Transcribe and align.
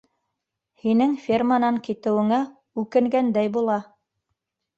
Һинең 0.85 1.13
ферманан 1.25 1.77
китеүеңә 1.89 2.41
үкенгәндәй 2.85 3.53
була. 3.61 3.79